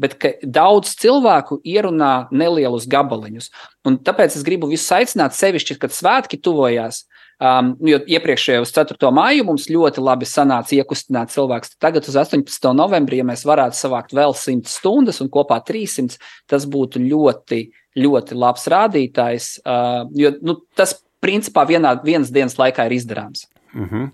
bet 0.00 0.16
daudz 0.42 0.94
cilvēku 1.00 1.60
ierunā 1.64 2.28
nelielus 2.30 2.86
gabaliņus. 2.90 3.50
Un 3.88 3.98
tāpēc 4.04 4.36
es 4.38 4.44
gribu 4.46 4.68
visus 4.70 4.90
aicināt, 4.92 5.36
sevišķi, 5.36 5.78
kad 5.82 5.94
svētki 5.94 6.40
tuvojās. 6.42 7.04
Um, 7.36 7.74
jo 7.84 7.98
iepriekšējā 8.00 8.62
uz 8.64 8.70
4. 8.72 9.10
māju 9.12 9.42
mums 9.44 9.66
ļoti 9.68 10.00
labi 10.00 10.24
sanāca 10.24 10.72
iekustināt 10.78 11.34
cilvēkus. 11.34 11.74
Tagad 11.76 12.06
uz 12.08 12.16
18. 12.16 12.70
novembrī, 12.72 13.18
ja 13.20 13.26
mēs 13.28 13.44
varētu 13.44 13.76
savākt 13.76 14.14
vēl 14.16 14.32
100 14.32 14.72
stundas 14.72 15.20
un 15.20 15.28
kopā 15.32 15.58
300, 15.68 16.16
tas 16.48 16.64
būtu 16.64 17.02
ļoti, 17.04 17.58
ļoti 18.00 18.38
labs 18.40 18.64
rādītājs. 18.72 19.50
Uh, 19.68 20.06
jo 20.16 20.32
nu, 20.40 20.56
tas 20.80 20.96
principā 21.20 21.66
vienā, 21.68 21.92
vienas 22.06 22.32
dienas 22.32 22.56
laikā 22.56 22.88
ir 22.88 22.96
izdarāms. 22.96 23.44
Mm 23.76 23.88
-hmm. 23.88 24.10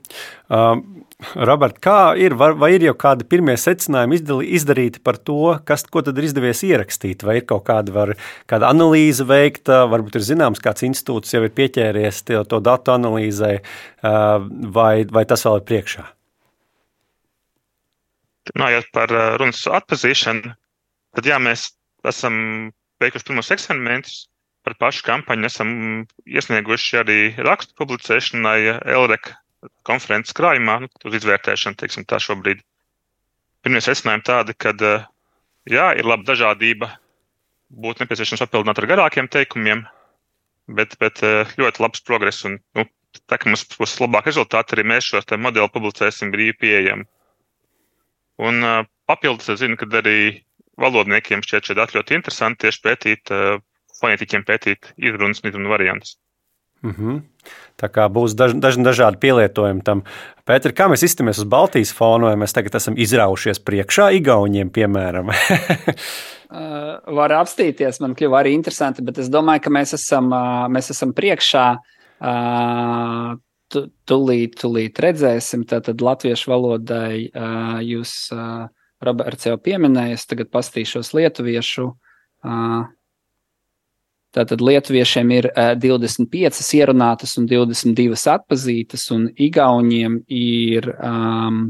uh, 0.51 1.45
Robert, 1.47 1.77
kā 1.79 2.19
ir, 2.19 2.35
vai, 2.35 2.51
vai 2.55 2.71
ir 2.75 2.83
jau 2.83 2.95
kādi 2.99 3.25
pirmie 3.25 3.55
secinājumi 3.57 4.15
izdali, 4.15 4.49
izdarīti 4.59 4.99
par 4.99 5.17
to, 5.17 5.59
kas, 5.65 5.85
ko 5.87 6.03
tad 6.03 6.19
ir 6.19 6.25
izdevies 6.25 6.63
ierakstīt? 6.67 7.23
Vai 7.23 7.37
ir 7.37 7.45
kaut 7.47 7.63
kāda, 7.69 7.93
var, 7.95 8.15
kāda 8.51 8.71
analīze 8.75 9.25
veikta, 9.25 9.85
varbūt 9.87 10.19
ir 10.19 10.27
zināms, 10.31 10.59
kāds 10.59 10.83
institūts 10.83 11.35
jau 11.35 11.45
ir 11.45 11.55
pieķēries 11.55 12.25
to, 12.25 12.43
to 12.45 12.61
datu 12.61 12.91
analīzē, 12.91 13.61
uh, 13.63 14.43
vai, 14.75 15.05
vai 15.05 15.25
tas 15.25 15.47
vēl 15.47 15.57
ir 15.57 15.65
priekšā? 15.71 16.05
Runājot 18.55 18.87
par 18.93 19.09
runas 19.39 19.67
atpazīšanu, 19.67 20.55
tad 21.15 21.27
jā, 21.27 21.39
mēs 21.39 21.71
esam 22.05 22.35
veikuši 23.01 23.25
pirmos 23.29 23.51
eksperimentus 23.51 24.27
par 24.67 24.75
pašu 24.79 25.05
kampaņu 25.07 25.47
esam 25.49 25.71
iesnieguši 26.27 26.99
arī 27.03 27.21
rakstu 27.39 27.75
publicēšanai 27.79 28.59
LREC 28.97 29.33
konferences 29.87 30.35
krājumā, 30.37 30.81
nu, 30.85 30.91
uz 31.09 31.17
izvērtēšanu, 31.19 31.79
teiksim, 31.81 32.07
tā 32.09 32.19
šobrīd. 32.23 32.63
Pirmie 33.63 33.83
secinājumi 33.85 34.27
tādi, 34.27 34.57
ka, 34.59 34.75
jā, 35.71 35.87
ir 35.99 36.09
laba 36.09 36.27
dažādība, 36.27 36.91
būtu 37.73 38.03
nepieciešams 38.03 38.43
papildināt 38.45 38.81
ar 38.83 38.89
garākiem 38.91 39.31
teikumiem, 39.33 39.85
bet, 40.79 40.97
bet 41.01 41.23
ļoti 41.61 41.85
labs 41.85 42.03
progress. 42.07 42.45
Un, 42.49 42.59
nu, 42.77 42.87
tā 43.31 43.39
kā 43.39 43.51
mums 43.51 43.65
būs 43.77 43.99
labāk 44.03 44.31
rezultāti, 44.31 44.77
arī 44.77 44.87
mēs 44.93 45.11
šos 45.13 45.29
modeļus 45.47 45.75
publicēsim 45.75 46.33
brīvi 46.35 46.59
pieejami. 46.65 47.07
Un 48.43 48.65
papildus 49.07 49.53
es 49.53 49.61
zinu, 49.63 49.79
ka 49.79 49.87
arī 50.01 50.43
valodniekiem 50.81 51.45
šķiet 51.45 51.77
dati 51.79 51.99
ļoti 51.99 52.19
interesanti 52.19 52.67
tieši 52.67 52.83
pētīt 52.87 53.33
fonētiķiem 54.01 54.45
pētīt 54.49 54.93
izrunas 54.99 55.43
un 55.43 55.51
izrunu 55.51 55.71
variantus. 55.73 56.17
Mm 56.83 56.95
-hmm. 56.99 57.23
Tā 57.81 57.89
kā 57.89 58.07
būs 58.13 58.35
daž, 58.39 58.55
daž, 58.55 58.77
dažādi 58.79 59.19
pielietojumi 59.23 59.83
tam. 59.83 60.03
Pēter, 60.47 60.73
kā 60.73 60.89
mēs 60.91 61.03
izturamies 61.03 61.39
uz 61.39 61.45
Baltijas 61.45 61.93
fona, 61.93 62.27
vai 62.27 62.37
mēs 62.37 62.55
tagad 62.55 62.75
esam 62.75 62.95
izraujušies 62.97 63.59
priekšā 63.59 64.13
Igauniem, 64.19 64.71
piemēram? 64.71 65.29
uh, 65.31 67.15
var 67.15 67.33
apstīties, 67.33 68.01
man 68.01 68.15
kļuva 68.15 68.41
arī 68.41 68.53
interesanti, 68.55 69.03
bet 69.03 69.19
es 69.19 69.29
domāju, 69.29 69.61
ka 69.61 69.71
mēs 69.71 69.95
esam, 69.95 70.31
uh, 70.33 70.69
mēs 70.69 70.91
esam 70.91 71.13
priekšā. 71.13 71.67
Uh, 72.23 73.39
tūlīt, 73.73 74.57
tūlīt 74.61 75.01
redzēsim, 75.01 75.65
tātad 75.69 76.03
latviešu 76.05 76.51
valodai 76.53 77.29
uh, 77.29 77.79
jūs, 77.83 78.15
uh, 78.35 78.69
Roberts, 79.03 79.47
jau 79.49 79.57
pieminējis, 79.59 80.27
tagad 80.31 80.51
pastīšos 80.55 81.15
lietuviešu. 81.17 81.89
Uh, 82.43 82.85
Tātad 84.33 84.63
lietuviešiem 84.65 85.33
ir 85.37 85.51
uh, 85.53 85.75
25 85.77 86.63
ierunātas 86.79 87.37
un 87.41 87.49
22 87.51 88.17
atpazītas, 88.33 89.11
un 89.13 89.29
igauniem 89.37 90.23
ir 90.33 90.89
um, 90.97 91.67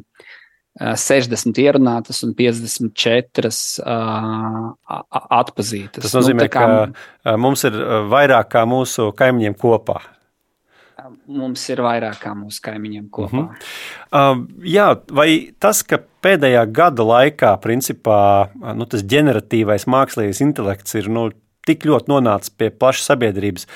60 0.81 1.59
ierunātas 1.61 2.23
un 2.25 2.33
54 2.37 3.51
uh, 3.85 4.71
atpazītas. 5.37 6.07
Tas 6.07 6.17
nozīmē, 6.17 6.47
nu, 6.47 6.53
kā, 6.53 6.65
ka 7.27 7.37
mums 7.37 7.67
ir 7.69 7.77
vairāk 8.09 8.49
kā 8.55 8.65
mūsu 8.69 9.11
kaimiņiem 9.19 9.59
kopā. 9.61 10.01
Mums 11.27 11.65
ir 11.73 11.83
vairāk 11.83 12.23
kā 12.23 12.33
mūsu 12.37 12.63
kaimiņiem 12.65 13.11
kopā. 13.13 13.43
Uh 13.43 13.53
-huh. 13.53 14.39
uh, 14.39 14.65
jā, 14.65 14.89
vai 15.11 15.53
tas, 15.59 15.83
ka 15.83 15.99
pēdējā 16.23 16.65
gada 16.73 17.03
laikā, 17.03 17.57
principā, 17.61 18.49
nu, 18.75 18.87
tas 18.87 19.03
ģeneratīvais 19.03 19.87
mākslīgais 19.87 20.41
intelekts 20.41 20.95
ir 20.95 21.09
nu, 21.09 21.31
tik 21.67 21.87
ļoti 21.87 22.11
nonācis 22.11 22.53
pie 22.59 22.71
plašas 22.75 23.11
sabiedrības, 23.13 23.67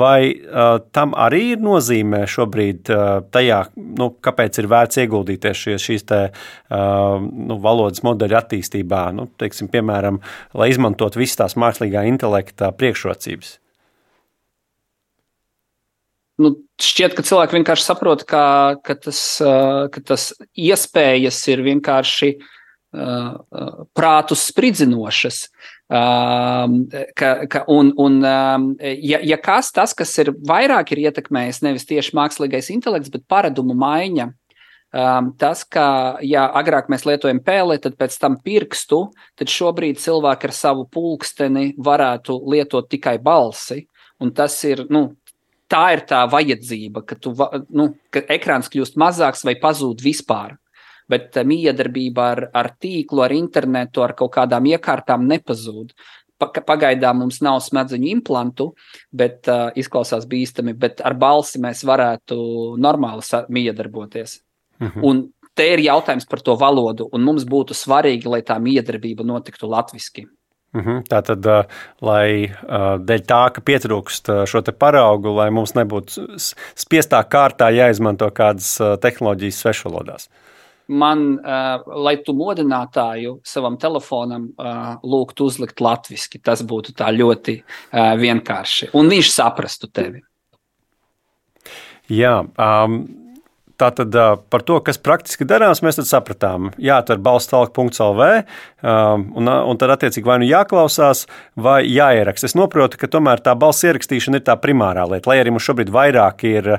vai 0.00 0.32
uh, 0.32 0.78
tam 0.96 1.12
arī 1.18 1.42
ir 1.54 1.64
nozīme 1.64 2.24
šobrīd 2.30 2.92
uh, 2.92 3.02
tajā, 3.34 3.60
nu, 4.00 4.10
kāpēc 4.24 4.60
ir 4.62 4.70
vērts 4.72 5.02
ieguldīties 5.04 5.64
šīs, 5.64 5.88
šīs 5.88 6.08
te, 6.08 6.20
uh, 6.30 7.18
nu, 7.20 7.58
valodas 7.64 8.04
modeļu 8.06 8.40
attīstībā, 8.40 9.04
nu, 9.16 9.28
teiksim, 9.40 9.68
piemēram, 9.72 10.22
lai 10.56 10.70
izmantot 10.72 11.18
visas 11.20 11.42
tās 11.42 11.58
mākslīgā 11.60 12.06
intelekta 12.08 12.72
priekšrocības? 12.78 13.58
Nu, 16.42 16.50
šķiet, 16.82 17.12
ka 17.14 17.22
cilvēki 17.22 17.60
vienkārši 17.60 17.86
saprot, 17.86 18.24
ka, 18.26 18.44
ka, 18.82 18.96
tas, 18.98 19.20
ka 19.38 20.00
tas 20.02 20.32
iespējas 20.58 21.36
ir 21.52 21.62
vienkārši 21.62 22.30
uh, 22.34 22.48
prātus 23.94 24.48
spridzinošas. 24.50 25.44
Um, 25.84 26.86
ka, 27.12 27.44
ka, 27.46 27.64
un, 27.68 27.92
un 28.00 28.22
um, 28.24 28.70
ja, 28.80 29.18
ja 29.20 29.36
kas 29.36 29.68
tas, 29.72 29.92
kas 29.92 30.14
ir 30.22 30.30
vairāk 30.48 30.94
ir 30.94 31.02
ietekmējis 31.02 31.60
nevis 31.66 31.84
tieši 31.90 32.14
mākslīgais 32.16 32.70
intelekts, 32.72 33.12
bet 33.12 33.26
paradumu 33.28 33.76
maiņa, 33.76 34.30
um, 34.96 35.28
tas, 35.36 35.66
ka 35.68 36.16
ja 36.24 36.46
agrāk 36.56 36.88
mēs 36.88 37.04
lietojam 37.04 37.42
pēli, 37.44 37.76
tad 37.84 37.98
pēc 38.00 38.16
tam 38.22 38.38
pirkstu, 38.40 39.02
tad 39.36 39.52
šobrīd 39.52 40.00
cilvēki 40.00 40.48
ar 40.48 40.56
savu 40.56 40.88
pulksteni 40.88 41.74
varētu 41.76 42.40
lietot 42.48 42.88
tikai 42.88 43.18
balsi. 43.20 43.84
Un 44.24 44.32
tas 44.32 44.56
ir, 44.64 44.86
nu, 44.88 45.10
tā 45.68 45.84
ir 45.98 46.06
tā 46.08 46.24
vajadzība, 46.32 47.04
ka, 47.04 47.20
tu, 47.20 47.36
nu, 47.76 47.90
ka 48.08 48.24
ekrāns 48.32 48.72
kļūst 48.72 48.96
mazāks 48.96 49.44
vai 49.44 49.58
pazūd 49.60 50.00
vispār 50.00 50.56
bet 51.10 51.36
eh, 51.36 51.46
miedarbība 51.48 52.26
ar, 52.34 52.44
ar 52.56 52.70
tīklu, 52.80 53.24
ar 53.24 53.34
internetu, 53.36 54.04
ar 54.04 54.14
kaut 54.18 54.34
kādām 54.36 54.68
iekārtām 54.72 55.26
nepazūd. 55.30 55.94
Pagaidām 56.44 57.22
mums 57.22 57.38
nav 57.46 57.60
smadzeņu 57.62 58.08
implantu, 58.10 58.72
bet 59.14 59.46
uh, 59.48 59.68
izklausās 59.78 60.26
bīstami, 60.28 60.74
bet 60.76 60.98
ar 61.06 61.14
balsi 61.16 61.60
mēs 61.62 61.84
varētu 61.86 62.36
normāli 62.82 63.22
miedarboties. 63.54 64.40
Mhm. 64.82 65.04
Un 65.06 65.22
te 65.56 65.68
ir 65.72 65.84
jautājums 65.86 66.26
par 66.28 66.42
to 66.44 66.56
valodu, 66.60 67.06
un 67.14 67.22
mums 67.24 67.46
būtu 67.48 67.76
svarīgi, 67.78 68.28
lai 68.28 68.42
tā 68.42 68.58
miedarbība 68.60 69.24
notiktu 69.24 69.70
latviešu. 69.70 70.26
Mm 70.74 70.80
-hmm. 70.80 71.02
Tā 71.06 71.22
tad, 71.22 71.46
uh, 71.46 71.64
lai 72.02 72.50
dēļ 72.98 73.20
tā, 73.30 73.52
ka 73.54 73.60
pietrūkst 73.60 74.46
šo 74.46 74.62
paraugu, 74.78 75.36
lai 75.36 75.50
mums 75.50 75.72
nebūtu 75.72 76.26
spiestā 76.74 77.22
kārtā 77.24 77.70
jāizmanto 77.70 78.30
kādas 78.30 78.78
tehnoloģijas 79.00 79.60
svešvalodās. 79.60 80.28
Man, 80.88 81.38
uh, 81.40 81.80
lai 82.04 82.18
tu 82.20 82.34
modinātāju 82.36 83.38
savam 83.46 83.78
telefonam 83.80 84.50
uh, 84.52 84.98
lūgtu 85.00 85.46
uzlikt 85.48 85.80
latviešu, 85.80 86.42
tas 86.44 86.60
būtu 86.60 86.92
tā 86.98 87.08
ļoti 87.14 87.56
uh, 87.62 88.12
vienkārši. 88.20 88.90
Un 88.98 89.08
viņš 89.08 89.30
saprastu 89.32 89.88
tevi. 89.88 90.20
Jā, 92.12 92.42
um, 92.44 92.98
Tātad 93.80 94.14
par 94.54 94.62
to, 94.62 94.76
kas 94.86 95.00
praktiski 95.02 95.46
darāms, 95.48 95.80
mēs 95.82 95.98
sapratām. 96.06 96.70
Jāatver 96.78 97.18
balstālāk.lv 97.24 98.28
un, 98.84 99.50
un 99.50 99.80
tad 99.80 99.94
attiecīgi 99.96 100.28
vai 100.28 100.38
nu 100.42 100.46
jāklausās, 100.46 101.24
vai 101.58 101.80
jāieraksta. 101.88 102.46
Es 102.46 102.54
saprotu, 102.54 103.00
ka 103.00 103.10
tomēr 103.10 103.42
tā 103.42 103.56
balss 103.58 103.82
ierakstīšana 103.88 104.38
ir 104.38 104.46
tā 104.46 104.54
primārā 104.62 105.08
lieta. 105.10 105.30
Lai 105.30 105.40
arī 105.42 105.54
mums 105.54 105.66
šobrīd 105.66 105.90
vairāk 105.94 106.46
ir 106.46 106.70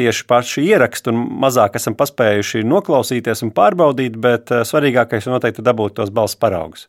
tieši 0.00 0.28
paši 0.28 0.66
ieraksti 0.72 1.14
un 1.14 1.24
mazāk 1.46 1.78
esam 1.78 1.94
paspējuši 1.98 2.66
noklausīties 2.66 3.46
un 3.46 3.54
pārbaudīt, 3.54 4.18
bet 4.18 4.50
svarīgākais 4.50 5.28
ir 5.28 5.36
noteikti 5.36 5.66
dabūt 5.70 6.00
tos 6.00 6.10
balss 6.14 6.38
paraugus. 6.38 6.88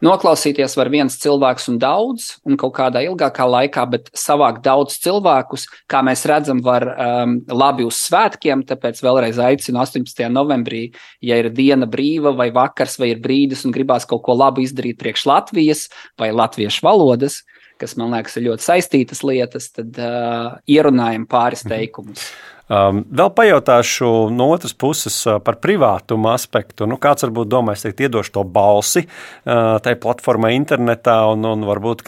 Noklausīties 0.00 0.78
var 0.78 0.88
viens 0.88 1.18
cilvēks 1.20 1.68
un 1.68 1.76
daudz, 1.80 2.30
un 2.48 2.56
kaut 2.60 2.72
kādā 2.78 3.02
ilgākā 3.04 3.44
laikā, 3.44 3.84
bet 3.92 4.08
savākt 4.16 4.62
daudz 4.64 4.96
cilvēkus, 5.04 5.66
kā 5.92 6.00
mēs 6.06 6.24
redzam, 6.30 6.62
var 6.64 6.86
um, 6.88 7.34
labi 7.52 7.84
uz 7.84 7.98
svētkiem. 8.06 8.64
Tāpēc 8.68 9.02
vēlreiz 9.04 9.40
aicinu 9.44 9.82
18. 9.82 10.22
novembrī, 10.32 10.86
ja 11.20 11.36
ir 11.42 11.50
diena 11.52 11.88
brīva 11.90 12.32
vai 12.36 12.48
vakars 12.54 12.96
vai 13.00 13.12
ir 13.12 13.20
brīdis 13.20 13.66
un 13.68 13.76
gribās 13.76 14.08
kaut 14.08 14.24
ko 14.24 14.38
labu 14.38 14.64
izdarīt 14.64 14.96
priekš 15.00 15.26
Latvijas 15.28 15.88
vai 16.20 16.30
latviešu 16.32 16.86
valodas, 16.86 17.42
kas 17.80 17.92
man 18.00 18.16
liekas 18.16 18.38
ir 18.40 18.48
ļoti 18.48 18.64
saistītas 18.64 19.20
lietas, 19.26 19.68
tad 19.76 20.00
uh, 20.00 20.56
ierunājam 20.64 21.28
pāris 21.28 21.66
mhm. 21.66 21.76
teikumus. 21.76 22.24
Mhm. 22.24 22.49
Um, 22.70 23.00
vēl 23.10 23.32
pajautāšu 23.34 24.08
no 24.30 24.46
otras 24.54 24.76
puses 24.78 25.16
uh, 25.26 25.40
par 25.42 25.56
privātumu 25.58 26.28
aspektu. 26.30 26.86
Nu, 26.86 27.00
kāds 27.02 27.26
varbūt 27.26 27.50
domā, 27.50 27.74
es 27.74 27.82
teiktu, 27.82 28.06
iedošu 28.06 28.30
to 28.36 28.44
balsi 28.46 29.02
uh, 29.08 29.80
tai 29.82 29.96
platformai 29.98 30.52
internetā, 30.54 31.16
un, 31.32 31.48
un 31.50 31.66
varbūt 31.66 32.06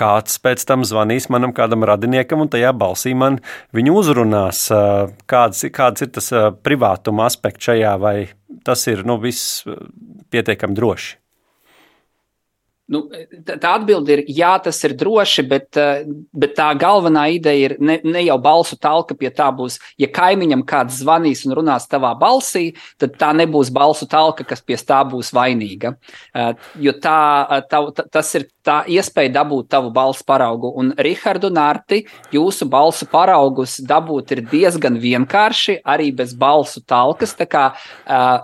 kāds 0.00 0.42
pēc 0.42 0.66
tam 0.66 0.82
zvanīs 0.88 1.30
manam 1.30 1.54
kādam 1.54 1.86
radiniekam, 1.86 2.42
un 2.42 2.50
tajā 2.50 2.74
balsī 2.74 3.14
man 3.14 3.38
viņu 3.76 3.96
uzrunās. 4.02 4.66
Uh, 4.74 5.14
kāds, 5.30 5.62
kāds 5.78 6.02
ir 6.02 6.10
tas 6.18 6.32
uh, 6.34 6.50
privātuma 6.50 7.30
aspekts 7.30 7.70
šajā, 7.70 7.94
vai 8.02 8.16
tas 8.66 8.82
ir 8.90 9.06
nu, 9.06 9.20
viss 9.22 9.62
uh, 9.70 9.78
pietiekami 10.34 10.74
droši? 10.74 11.20
Nu, 12.90 13.04
tā 13.46 13.76
atbilde 13.76 14.16
ir, 14.16 14.20
jā, 14.34 14.50
tas 14.64 14.80
ir 14.82 14.96
droši, 14.98 15.44
bet, 15.46 15.68
eh, 15.78 16.02
bet 16.34 16.56
tā 16.58 16.66
galvenā 16.74 17.28
ideja 17.36 17.68
ir 17.68 17.74
ne, 17.78 18.00
ne 18.02 18.24
jau 18.24 18.34
balsu 18.42 18.74
talka 18.74 19.14
pie 19.14 19.30
tā 19.30 19.46
būs. 19.54 19.78
Ja 20.00 20.08
kaimiņam 20.10 20.64
kāds 20.66 20.98
zvanīs 20.98 21.44
un 21.46 21.54
runās 21.54 21.86
tavā 21.86 22.10
balsī, 22.18 22.72
tad 22.98 23.14
tā 23.20 23.30
nebūs 23.38 23.70
balsu 23.70 24.08
talka, 24.10 24.42
kas 24.42 24.64
pie 24.66 24.74
tā 24.74 25.04
būs 25.06 25.30
vainīga. 25.30 25.94
Eh, 26.34 26.50
jo 26.82 26.92
tā, 26.98 27.20
eh, 27.46 27.62
tā, 27.70 28.10
tas 28.10 28.34
ir 28.34 28.48
tā 28.66 28.80
iespēja 28.90 29.36
dabūt 29.38 29.70
tavu 29.70 29.92
balsu 29.94 30.26
paraugu. 30.26 30.72
Un, 30.76 30.90
Rihardu 30.98 31.46
Nārti, 31.54 32.02
jūsu 32.34 32.66
balsu 32.68 33.06
paraugus 33.06 33.78
dabūt 33.78 34.34
ir 34.34 34.42
diezgan 34.50 34.98
vienkārši, 34.98 35.78
arī 35.86 36.10
bez 36.16 36.34
balsu 36.34 36.82
talkas. 36.82 37.36
Tā 37.38 37.46
kā 37.46 37.64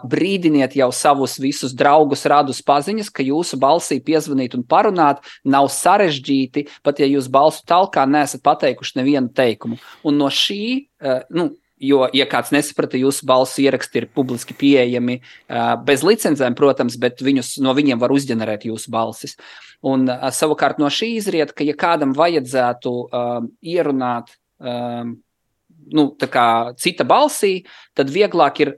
brīdiniet 0.07 0.77
jau 0.79 0.93
savus 0.93 1.37
visus 1.43 1.75
draugus, 1.75 2.25
radus 2.25 2.63
paziņas, 2.63 3.11
ka 3.11 3.27
jūsu 3.27 3.59
balsī 3.59 3.99
piezvanīt 4.01 4.36
sazvanīt 4.37 4.57
un 4.57 4.65
parunāt 4.65 5.23
nav 5.45 5.69
sarežģīti, 5.69 6.69
pat 6.83 7.01
ja 7.01 7.07
jūs 7.07 7.29
balsu 7.29 7.65
talkā 7.67 8.07
neesat 8.07 8.43
pateikuši 8.43 9.01
nevienu 9.01 9.33
teikumu. 9.33 9.79
Un 10.05 10.19
no 10.19 10.29
šī, 10.29 10.89
uh, 11.03 11.23
nu, 11.31 11.55
Jo, 11.77 12.07
ja 12.17 12.25
kāds 12.25 12.55
nesaprata, 12.55 12.97
jūsu 12.97 13.27
balss 13.29 13.59
ieraksti 13.61 13.99
ir 14.01 14.07
publiski 14.09 14.55
pieejami 14.57 15.19
uh, 15.21 15.75
bez 15.77 16.01
licencēm, 16.01 16.55
protams, 16.57 16.97
bet 16.97 17.21
viņus, 17.21 17.59
no 17.61 17.75
viņiem 17.77 18.01
var 18.01 18.15
uzģenerēt 18.17 18.65
jūsu 18.65 18.89
balsis. 18.89 19.37
Un 19.85 20.09
uh, 20.09 20.25
savukārt 20.33 20.81
no 20.81 20.89
šī 20.89 21.11
izriet, 21.19 21.53
ka, 21.53 21.67
ja 21.69 21.77
kādam 21.77 22.15
vajadzētu 22.17 22.95
uh, 23.05 23.45
ierunāt 23.61 24.33
uh, 24.65 25.05
nu, 25.93 26.07
cita 26.81 27.05
balsī, 27.05 27.53
tad 27.93 28.09
vieglāk 28.09 28.65
ir 28.65 28.73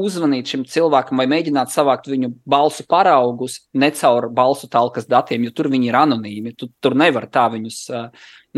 uzvanīt 0.00 0.48
šim 0.48 0.64
cilvēkam 0.68 1.20
vai 1.20 1.26
mēģināt 1.30 1.72
savākt 1.72 2.08
viņu 2.08 2.32
balsu 2.48 2.84
paraugus 2.88 3.58
ne 3.76 3.90
caur 3.96 4.28
balsu 4.32 4.68
talkas 4.72 5.08
datiem, 5.08 5.44
jo 5.44 5.52
tur 5.56 5.68
viņi 5.72 5.90
ir 5.90 5.98
anonīmi. 6.00 6.54
Tu, 6.56 6.70
tur 6.80 6.96
nevar 6.98 7.28
tā 7.32 7.48
viņus, 7.52 7.78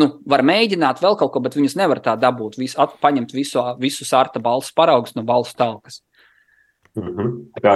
nu, 0.01 0.11
var 0.31 0.45
mēģināt 0.47 1.03
vēl 1.03 1.19
kaut 1.21 1.35
ko, 1.35 1.43
bet 1.45 1.59
viņus 1.59 1.79
nevar 1.81 2.03
tā 2.05 2.15
dabūt, 2.21 2.59
visu, 2.61 2.79
at, 2.83 2.99
paņemt 3.03 3.35
visu, 3.35 3.63
visus 3.83 4.13
ārta 4.15 4.43
balsu 4.43 4.75
paraugus 4.77 5.17
no 5.19 5.27
balsu 5.27 5.57
talkas. 5.59 6.03
Mm 6.95 7.09
-hmm. 7.17 7.31
Kā 7.63 7.73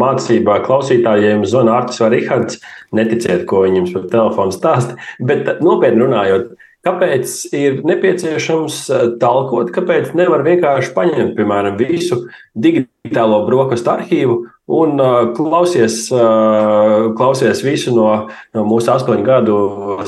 mācībā 0.00 0.62
klausītājiem 0.64 1.44
zvana 1.44 1.74
Artis 1.82 2.00
vai 2.00 2.08
Rihards, 2.14 2.60
neticiet, 2.92 3.44
ko 3.44 3.66
viņiem 3.66 3.92
par 3.92 4.06
telefonu 4.08 4.52
stāsta. 4.52 4.96
Bet 5.20 5.60
nopietni 5.60 6.00
runājot, 6.00 6.56
Kāpēc 6.88 7.32
ir 7.52 7.82
nepieciešams 7.84 8.76
eh, 8.88 9.02
talkot, 9.20 9.68
kāpēc 9.74 10.14
nevar 10.16 10.40
vienkārši 10.46 10.94
paņemt, 10.96 11.34
piemēram, 11.36 11.76
visu 11.76 12.22
digitālo 12.56 13.42
brokastu 13.44 13.92
arhīvu 13.92 14.38
un 14.78 15.00
uh, 15.00 15.18
klausies, 15.36 15.98
uh, 16.12 17.10
klausies 17.18 17.60
visu 17.64 17.92
no, 17.96 18.08
no 18.56 18.64
mūsu 18.68 18.92
astoņu 18.94 19.26
gadu 19.26 19.58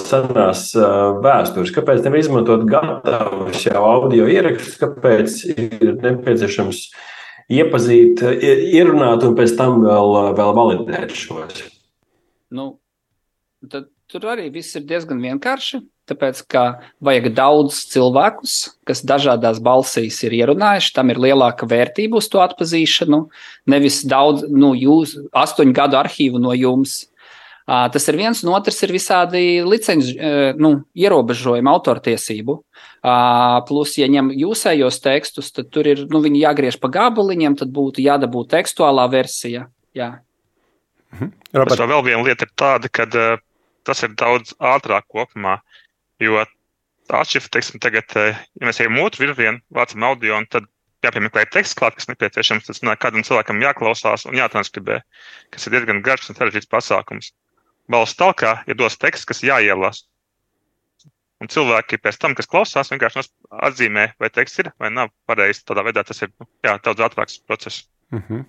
senās 0.00 0.70
vēstures? 1.24 1.72
Kāpēc 1.76 2.02
nevar 2.04 2.20
izmantot 2.22 2.64
gatavus 2.68 3.64
jau 3.66 3.84
audio 3.88 4.28
ierakstus, 4.28 4.80
kāpēc 4.80 5.38
ir 5.52 5.94
nepieciešams 6.00 6.82
iepazīt, 7.60 8.24
ierunāt 8.24 9.24
un 9.26 9.36
pēc 9.36 9.56
tam 9.60 9.80
vēl, 9.84 10.18
vēl 10.38 10.52
validēt 10.60 11.16
šos? 11.18 11.64
Nu, 12.52 12.72
tad 13.68 13.90
tur 14.10 14.28
arī 14.32 14.48
viss 14.52 14.76
ir 14.76 14.88
diezgan 14.88 15.20
vienkārši. 15.22 15.84
Tāpēc, 16.10 16.40
ka 16.50 16.62
vajag 17.06 17.28
daudz 17.36 17.84
cilvēkus, 17.92 18.54
kas 18.88 19.04
dažādās 19.06 19.60
balsīs 19.62 20.18
ir 20.26 20.34
ierunājuši, 20.40 20.94
tam 20.96 21.12
ir 21.12 21.20
lielāka 21.22 21.68
vērtība 21.70 22.18
uz 22.18 22.26
to 22.32 22.40
atpazīšanu. 22.42 23.20
Nevis 23.70 24.00
daudz, 24.10 24.42
nu, 24.50 24.72
jūs, 24.74 25.14
astoņu 25.30 25.76
gadu 25.76 26.00
arhīvu 26.00 26.42
no 26.42 26.56
jums. 26.56 27.04
Uh, 27.70 27.86
tas 27.94 28.08
ir 28.10 28.16
viens, 28.18 28.40
un 28.42 28.50
otrs 28.56 28.80
ir 28.82 28.90
visādi 28.90 29.42
licenci, 29.62 30.16
uh, 30.16 30.56
nu, 30.58 30.72
ierobežojumi 30.98 31.70
autortiesību. 31.70 32.56
Uh, 32.58 33.60
plus, 33.68 33.92
ja 34.00 34.08
ņem 34.10 34.32
jūsējos 34.40 34.98
tekstus, 35.04 35.52
tad 35.54 35.68
tur 35.70 35.86
ir 35.86 36.02
nu, 36.10 36.24
jāgriež 36.26 36.80
pa 36.82 36.90
gabaliņiem, 36.96 37.54
tad 37.60 37.70
būtu 37.76 38.02
jādabū 38.02 38.42
tekstuālā 38.50 39.06
versija. 39.12 39.68
Jā. 39.94 40.16
Mhm. 41.14 41.30
Robert. 41.60 41.84
Vēl 41.92 42.04
viena 42.08 42.24
lieta 42.26 42.48
ir 42.48 42.52
tāda, 42.58 42.90
ka 42.90 43.06
uh, 43.06 43.38
tas 43.86 44.02
ir 44.02 44.16
daudz 44.18 44.56
ātrāk 44.58 45.06
kopumā. 45.06 45.60
Jo 46.20 46.44
atšifra, 47.10 47.50
teiksim, 47.56 47.80
tagad, 47.82 48.12
eh, 48.16 48.36
ja 48.60 48.68
mēs 48.68 48.80
ejam 48.82 48.98
otru 49.02 49.26
virzienu, 49.26 49.60
vācam 49.74 50.04
audio, 50.06 50.38
tad 50.50 50.68
jāpiemeklē 51.04 51.46
teksts 51.50 51.78
klāt, 51.78 51.96
kas 51.96 52.08
nepieciešams. 52.10 52.66
Tas 52.68 52.82
nāk 52.84 53.00
kādam 53.02 53.24
cilvēkam 53.26 53.62
jāklausās 53.64 54.26
un 54.28 54.36
jātranskribē, 54.38 55.00
kas 55.50 55.66
ir 55.66 55.76
diezgan 55.76 56.02
garš 56.04 56.30
un 56.30 56.38
sarežģīts 56.38 56.70
pasākums. 56.70 57.32
Balsts 57.90 58.18
talkā 58.20 58.60
ir 58.68 58.78
dos 58.78 58.98
teksts, 59.00 59.26
kas 59.26 59.42
jāielasa. 59.42 60.06
Un 61.40 61.48
cilvēki 61.48 61.96
pēc 62.04 62.18
tam, 62.20 62.34
kas 62.36 62.48
klausās, 62.50 62.90
vienkārši 62.92 63.24
atzīmē, 63.64 64.10
vai 64.20 64.28
teksts 64.28 64.60
ir 64.60 64.72
vai 64.78 64.90
nav 64.92 65.08
pareizs. 65.26 65.64
Tādā 65.64 65.86
veidā 65.86 66.04
tas 66.04 66.20
ir 66.20 66.28
jā, 66.66 66.76
daudz 66.84 67.00
ātrāks 67.00 67.40
process. 67.46 67.86
Mm 68.12 68.22
-hmm. 68.28 68.44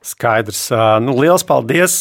Skaidrs. 0.00 0.70
Nu, 1.04 1.12
liels 1.20 1.44
paldies! 1.44 1.94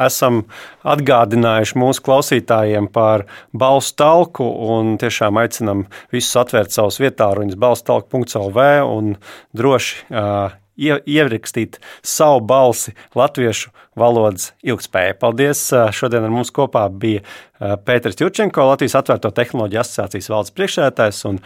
Esam 0.00 0.42
atgādinājuši 0.88 1.76
mūsu 1.82 2.04
klausītājiem 2.06 2.88
par 2.92 3.26
balstu 3.52 3.98
talku 4.00 4.46
un 4.72 4.96
tiešām 5.00 5.36
aicinam 5.42 5.84
visus 6.14 6.32
atvērt 6.40 6.72
savus 6.72 6.96
vietāruņus 7.02 7.60
balstalku.lv 7.60 8.66
un 8.88 9.14
droši 9.52 10.08
ierakstīt 10.76 11.78
savu 12.06 12.40
balsi 12.46 12.94
latviešu 13.18 13.72
valodas 13.98 14.52
ilgspējai. 14.64 15.16
Paldies! 15.20 15.66
Šodien 15.96 16.24
ar 16.24 16.32
mums 16.32 16.52
kopā 16.54 16.86
bija 16.88 17.24
Pēters 17.86 18.18
Jurčenko, 18.20 18.64
Latvijas 18.70 18.96
Atvērto 19.02 19.32
tehnoloģiju 19.36 19.82
asociācijas 19.82 20.30
valdes 20.32 20.56
priekšsēdētājs 20.56 21.20
un 21.30 21.42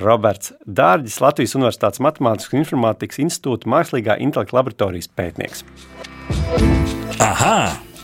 Roberts 0.00 0.54
Dārģis, 0.64 1.20
Latvijas 1.24 1.56
Universitātes 1.58 2.02
Matemātikas 2.04 2.54
un 2.54 2.62
Informātikas 2.62 3.20
institūta 3.26 3.70
mākslīgā 3.70 4.18
intelekta 4.22 4.60
laboratorijas 4.60 5.10
pētnieks. 5.18 5.64
Aha! 7.20 7.89